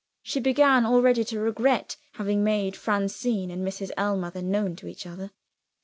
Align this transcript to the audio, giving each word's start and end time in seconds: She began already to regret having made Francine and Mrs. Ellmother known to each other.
She 0.23 0.39
began 0.39 0.83
already 0.83 1.23
to 1.25 1.39
regret 1.39 1.95
having 2.13 2.43
made 2.43 2.75
Francine 2.75 3.51
and 3.51 3.61
Mrs. 3.63 3.91
Ellmother 3.99 4.41
known 4.41 4.75
to 4.77 4.87
each 4.87 5.05
other. 5.05 5.29